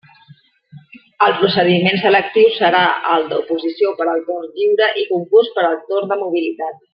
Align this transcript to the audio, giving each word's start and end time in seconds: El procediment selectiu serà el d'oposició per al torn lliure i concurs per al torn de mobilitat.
El 1.25 1.35
procediment 1.41 1.99
selectiu 2.05 2.49
serà 2.55 2.81
el 3.17 3.27
d'oposició 3.33 3.93
per 4.01 4.09
al 4.15 4.25
torn 4.31 4.49
lliure 4.57 4.89
i 5.03 5.07
concurs 5.13 5.53
per 5.59 5.67
al 5.69 5.79
torn 5.93 6.11
de 6.15 6.19
mobilitat. 6.25 6.83